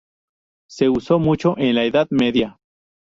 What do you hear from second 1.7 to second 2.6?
la Edad Media.